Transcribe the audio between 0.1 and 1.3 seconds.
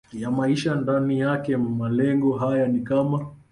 ya maisha ndani